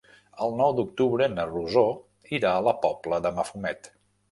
[0.45, 1.85] El nou d'octubre na Rosó
[2.39, 3.95] irà a la Pobla de Mafumet.